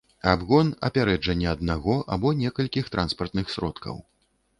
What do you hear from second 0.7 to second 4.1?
апярэджанне аднаго або некалькіх транспартных сродкаў